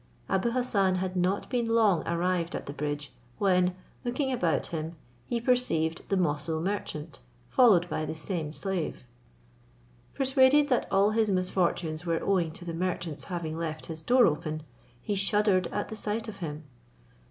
Abou 0.27 0.49
Hassan 0.49 0.95
had 0.95 1.15
not 1.15 1.47
been 1.51 1.67
long 1.67 2.01
arrived 2.07 2.55
at 2.55 2.65
the 2.65 2.73
bridge, 2.73 3.13
when, 3.37 3.75
looking 4.03 4.31
about 4.33 4.65
him, 4.73 4.95
he 5.27 5.39
perceived 5.39 6.01
the 6.09 6.15
Moussul 6.17 6.59
merchant, 6.59 7.19
followed 7.49 7.87
by 7.87 8.03
the 8.05 8.15
same 8.15 8.51
slave. 8.51 9.03
Persuaded 10.15 10.69
that 10.69 10.87
all 10.91 11.11
his 11.11 11.29
misfortunes 11.29 12.03
were 12.03 12.23
owing 12.23 12.51
to 12.53 12.65
the 12.65 12.73
merchant's 12.73 13.25
having 13.25 13.55
left 13.55 13.85
his 13.85 14.01
door 14.01 14.25
open, 14.25 14.63
he 15.03 15.13
shuddered 15.13 15.67
at 15.67 15.89
the 15.89 15.95
sight 15.95 16.27
of 16.27 16.37
him. 16.37 16.63